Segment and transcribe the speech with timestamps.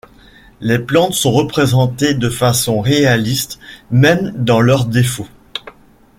[0.61, 3.59] Les plantes sont représentées de façon réaliste,
[3.91, 5.27] même dans leurs défauts.